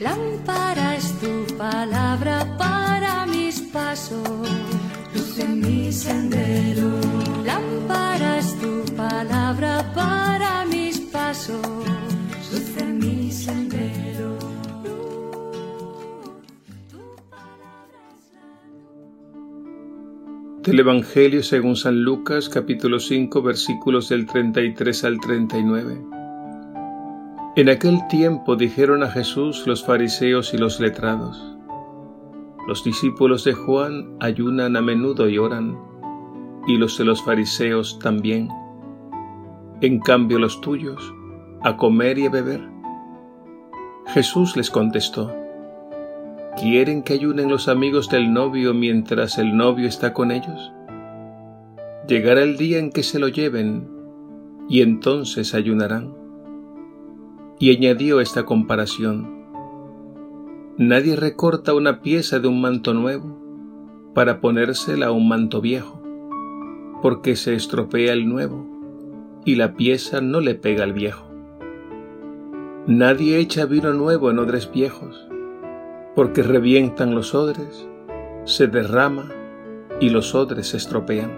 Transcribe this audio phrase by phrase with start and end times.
[0.00, 4.48] Lámpara es tu palabra para mis pasos,
[5.14, 6.88] luz en mi sendero.
[7.44, 11.60] Lámpara es tu palabra para mis pasos,
[12.50, 14.38] luz en mi sendero.
[20.62, 26.19] Del Evangelio según San Lucas capítulo 5 versículos del 33 al 39.
[27.60, 31.58] En aquel tiempo dijeron a Jesús los fariseos y los letrados,
[32.66, 35.78] los discípulos de Juan ayunan a menudo y oran,
[36.66, 38.48] y los de los fariseos también.
[39.82, 41.12] En cambio los tuyos,
[41.60, 42.66] a comer y a beber.
[44.06, 45.30] Jesús les contestó,
[46.56, 50.72] ¿quieren que ayunen los amigos del novio mientras el novio está con ellos?
[52.08, 53.86] Llegará el día en que se lo lleven,
[54.66, 56.19] y entonces ayunarán
[57.60, 59.44] y añadió esta comparación.
[60.78, 63.38] Nadie recorta una pieza de un manto nuevo
[64.14, 66.02] para ponérsela a un manto viejo,
[67.02, 68.66] porque se estropea el nuevo
[69.44, 71.30] y la pieza no le pega al viejo.
[72.86, 75.28] Nadie echa vino nuevo en odres viejos,
[76.16, 77.86] porque revientan los odres,
[78.44, 79.26] se derrama
[80.00, 81.30] y los odres se estropean.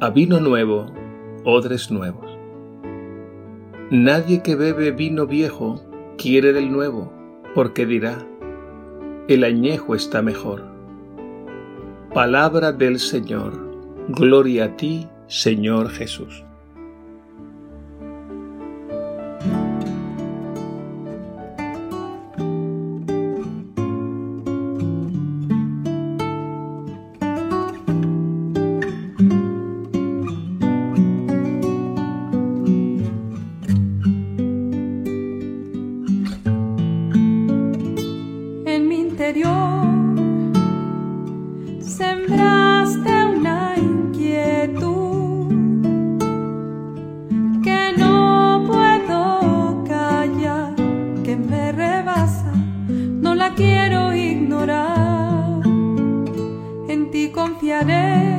[0.00, 0.92] A vino nuevo,
[1.44, 2.31] odres nuevos.
[3.92, 5.84] Nadie que bebe vino viejo
[6.16, 7.12] quiere del nuevo,
[7.54, 8.26] porque dirá,
[9.28, 10.64] el añejo está mejor.
[12.14, 13.52] Palabra del Señor.
[14.08, 16.42] Gloria a ti, Señor Jesús.
[57.50, 58.31] Y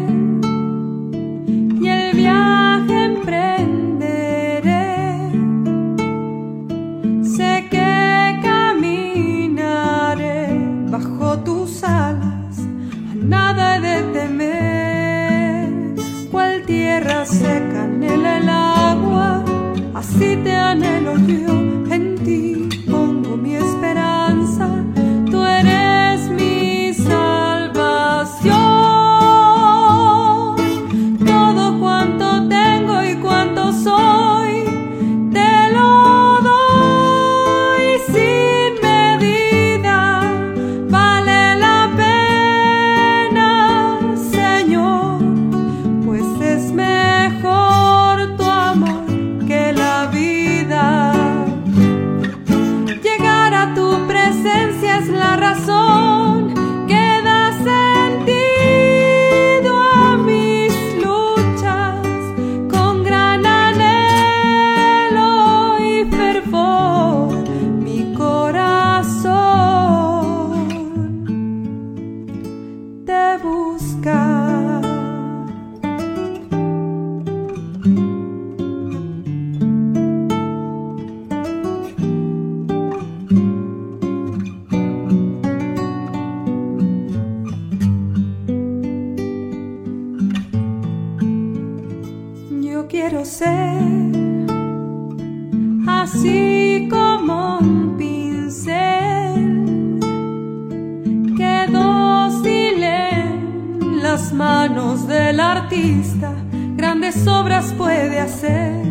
[104.34, 106.34] manos del artista
[106.76, 108.86] grandes obras puede hacer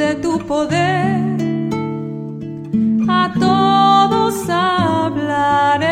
[0.00, 1.38] de tu poder
[3.08, 5.90] a todos hablaré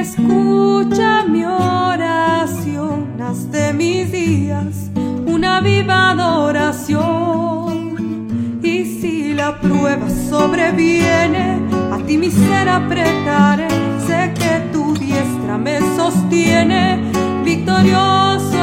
[0.00, 1.44] escucha mi
[3.50, 4.90] de mis días
[5.26, 7.00] una viva adoración.
[8.62, 11.60] Y si la prueba sobreviene,
[11.92, 13.75] a ti mi ser apretaré.
[15.58, 16.98] Me sostiene,
[17.42, 18.55] victorioso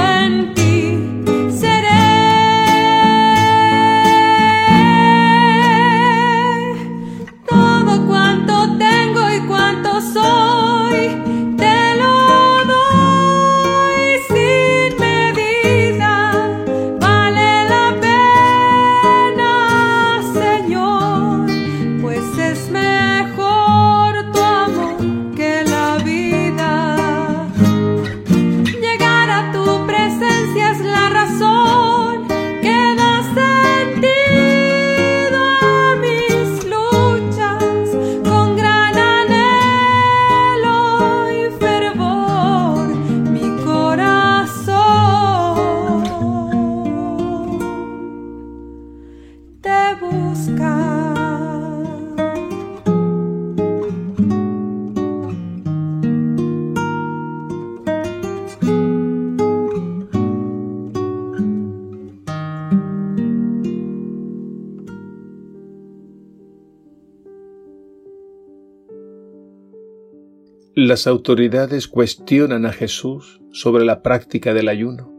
[70.75, 75.13] Las autoridades cuestionan a Jesús sobre la práctica del ayuno.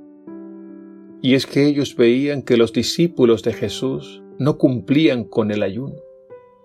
[1.23, 5.95] Y es que ellos veían que los discípulos de Jesús no cumplían con el ayuno,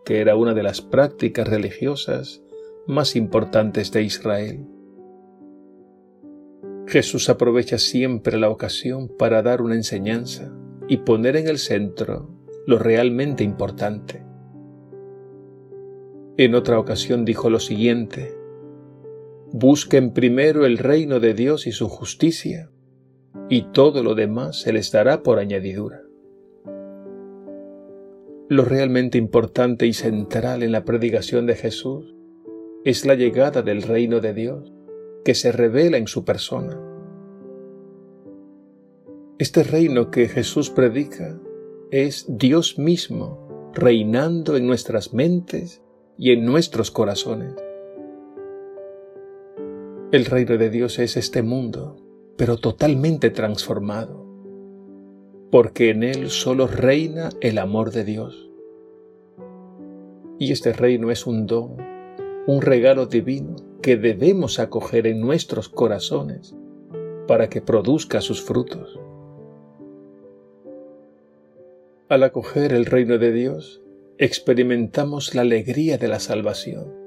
[0.06, 2.42] que era una de las prácticas religiosas
[2.88, 4.66] más importantes de Israel.
[6.88, 10.52] Jesús aprovecha siempre la ocasión para dar una enseñanza
[10.88, 12.28] y poner en el centro
[12.66, 14.26] lo realmente importante.
[16.38, 18.39] En otra ocasión dijo lo siguiente,
[19.52, 22.70] Busquen primero el reino de Dios y su justicia,
[23.50, 26.04] y todo lo demás se les dará por añadidura.
[28.48, 32.16] Lo realmente importante y central en la predicación de Jesús
[32.84, 34.72] es la llegada del reino de Dios
[35.26, 36.80] que se revela en su persona.
[39.40, 41.40] Este reino que Jesús predica
[41.90, 45.82] es Dios mismo reinando en nuestras mentes
[46.18, 47.56] y en nuestros corazones.
[50.12, 51.98] El reino de Dios es este mundo,
[52.36, 54.26] pero totalmente transformado,
[55.52, 58.50] porque en él solo reina el amor de Dios.
[60.40, 61.78] Y este reino es un don,
[62.48, 66.56] un regalo divino que debemos acoger en nuestros corazones
[67.28, 69.00] para que produzca sus frutos.
[72.08, 73.84] Al acoger el reino de Dios,
[74.18, 76.99] experimentamos la alegría de la salvación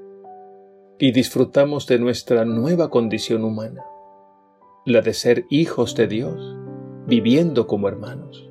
[0.99, 3.83] y disfrutamos de nuestra nueva condición humana,
[4.85, 6.55] la de ser hijos de Dios,
[7.07, 8.49] viviendo como hermanos.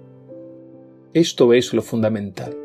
[1.15, 2.56] Esto es lo fundamental.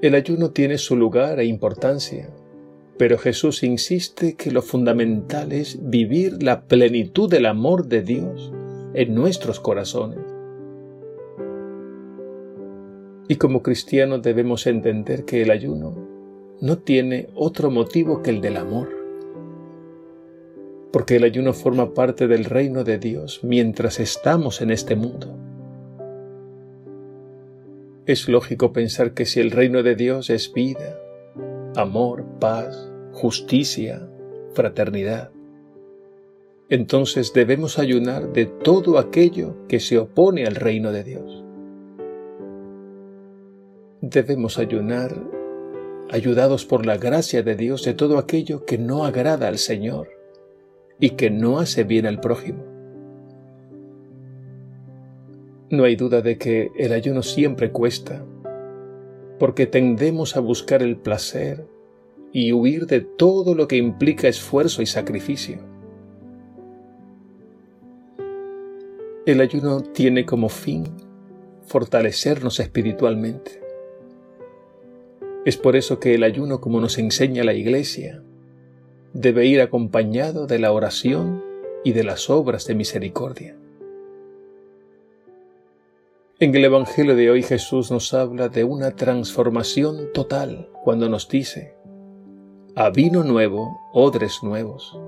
[0.00, 2.30] El ayuno tiene su lugar e importancia,
[2.98, 8.52] pero Jesús insiste que lo fundamental es vivir la plenitud del amor de Dios
[8.94, 10.20] en nuestros corazones.
[13.28, 16.11] Y como cristianos debemos entender que el ayuno
[16.62, 18.88] no tiene otro motivo que el del amor,
[20.92, 25.36] porque el ayuno forma parte del reino de Dios mientras estamos en este mundo.
[28.06, 31.00] Es lógico pensar que si el reino de Dios es vida,
[31.74, 34.08] amor, paz, justicia,
[34.54, 35.32] fraternidad,
[36.68, 41.44] entonces debemos ayunar de todo aquello que se opone al reino de Dios.
[44.00, 45.41] Debemos ayunar
[46.12, 50.10] ayudados por la gracia de Dios de todo aquello que no agrada al Señor
[51.00, 52.62] y que no hace bien al prójimo.
[55.70, 58.22] No hay duda de que el ayuno siempre cuesta,
[59.38, 61.66] porque tendemos a buscar el placer
[62.30, 65.60] y huir de todo lo que implica esfuerzo y sacrificio.
[69.24, 70.84] El ayuno tiene como fin
[71.62, 73.61] fortalecernos espiritualmente.
[75.44, 78.22] Es por eso que el ayuno, como nos enseña la Iglesia,
[79.12, 81.42] debe ir acompañado de la oración
[81.84, 83.56] y de las obras de misericordia.
[86.38, 91.74] En el Evangelio de hoy Jesús nos habla de una transformación total cuando nos dice,
[92.74, 94.98] a vino nuevo, odres nuevos.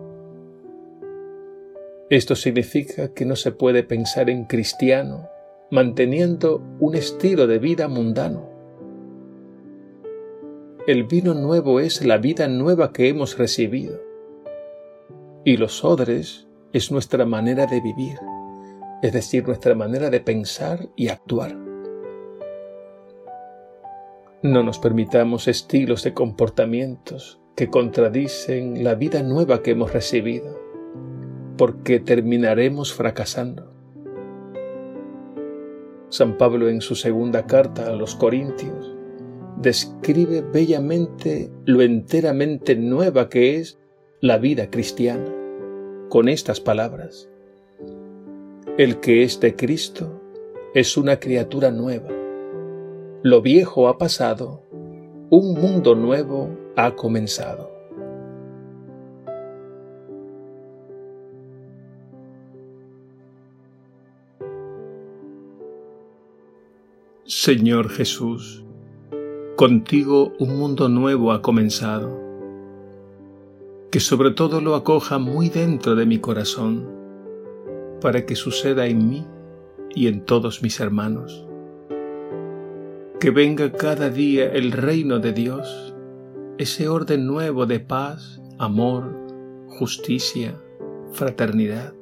[2.10, 5.28] Esto significa que no se puede pensar en cristiano
[5.70, 8.53] manteniendo un estilo de vida mundano.
[10.86, 14.00] El vino nuevo es la vida nueva que hemos recibido.
[15.44, 18.18] Y los odres es nuestra manera de vivir
[19.04, 21.54] es decir, nuestra manera de pensar y actuar.
[24.40, 30.58] No nos permitamos estilos de comportamientos que contradicen la vida nueva que hemos recibido,
[31.58, 33.70] porque terminaremos fracasando.
[36.08, 38.93] San Pablo en su segunda carta a los Corintios
[39.60, 43.78] describe bellamente lo enteramente nueva que es
[44.20, 45.32] la vida cristiana,
[46.08, 47.28] con estas palabras.
[48.78, 50.20] El que es de Cristo
[50.74, 52.08] es una criatura nueva.
[53.22, 54.62] Lo viejo ha pasado,
[55.30, 57.72] un mundo nuevo ha comenzado.
[67.26, 68.63] Señor Jesús,
[69.56, 72.20] contigo un mundo nuevo ha comenzado,
[73.92, 76.88] que sobre todo lo acoja muy dentro de mi corazón
[78.00, 79.24] para que suceda en mí
[79.94, 81.46] y en todos mis hermanos.
[83.20, 85.94] Que venga cada día el reino de Dios,
[86.58, 89.16] ese orden nuevo de paz, amor,
[89.68, 90.60] justicia,
[91.12, 91.94] fraternidad,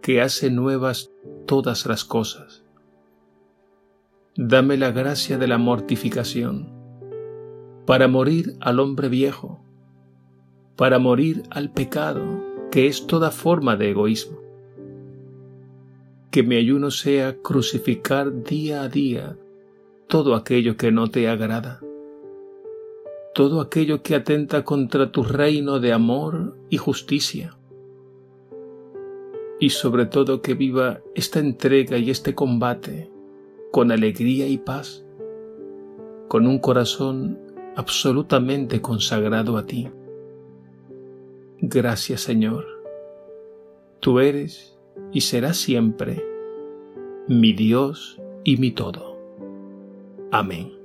[0.00, 1.10] que hace nuevas
[1.44, 2.65] todas las cosas.
[4.36, 6.68] Dame la gracia de la mortificación,
[7.86, 9.66] para morir al hombre viejo
[10.76, 12.22] para morir al pecado,
[12.70, 14.38] que es toda forma de egoísmo.
[16.30, 19.38] Que mi ayuno sea crucificar día a día
[20.06, 21.80] todo aquello que no te agrada,
[23.34, 27.56] todo aquello que atenta contra tu reino de amor y justicia.
[29.58, 33.10] Y sobre todo que viva esta entrega y este combate
[33.70, 35.04] con alegría y paz,
[36.28, 37.38] con un corazón
[37.76, 39.88] absolutamente consagrado a ti.
[41.60, 42.64] Gracias Señor.
[44.00, 44.78] Tú eres
[45.12, 46.24] y serás siempre
[47.28, 49.18] mi Dios y mi todo.
[50.30, 50.75] Amén.